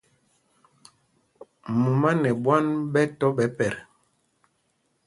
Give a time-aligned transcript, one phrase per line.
[1.79, 3.75] Mumá nɛ ɓwân ɓɛ tɔ́ ɓɛ pɛt.